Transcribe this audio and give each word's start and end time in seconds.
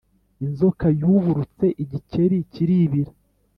inzoka 0.45 0.85
yuburutse 1.01 1.65
igikeri 1.83 2.37
kiribira. 2.51 3.11